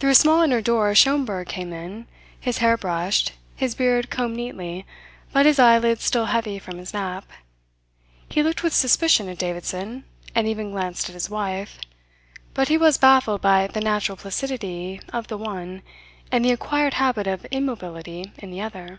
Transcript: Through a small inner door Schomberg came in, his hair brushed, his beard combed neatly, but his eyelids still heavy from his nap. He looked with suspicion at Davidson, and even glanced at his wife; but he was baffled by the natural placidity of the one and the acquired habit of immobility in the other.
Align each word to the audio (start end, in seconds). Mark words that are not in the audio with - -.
Through 0.00 0.10
a 0.10 0.14
small 0.16 0.42
inner 0.42 0.60
door 0.60 0.92
Schomberg 0.96 1.46
came 1.46 1.72
in, 1.72 2.08
his 2.40 2.58
hair 2.58 2.76
brushed, 2.76 3.34
his 3.54 3.76
beard 3.76 4.10
combed 4.10 4.36
neatly, 4.36 4.84
but 5.32 5.46
his 5.46 5.60
eyelids 5.60 6.02
still 6.02 6.24
heavy 6.26 6.58
from 6.58 6.78
his 6.78 6.92
nap. 6.92 7.24
He 8.28 8.42
looked 8.42 8.64
with 8.64 8.74
suspicion 8.74 9.28
at 9.28 9.38
Davidson, 9.38 10.06
and 10.34 10.48
even 10.48 10.72
glanced 10.72 11.08
at 11.08 11.14
his 11.14 11.30
wife; 11.30 11.78
but 12.52 12.66
he 12.66 12.76
was 12.76 12.98
baffled 12.98 13.42
by 13.42 13.68
the 13.68 13.80
natural 13.80 14.16
placidity 14.16 15.00
of 15.12 15.28
the 15.28 15.38
one 15.38 15.82
and 16.32 16.44
the 16.44 16.50
acquired 16.50 16.94
habit 16.94 17.28
of 17.28 17.44
immobility 17.52 18.32
in 18.38 18.50
the 18.50 18.60
other. 18.60 18.98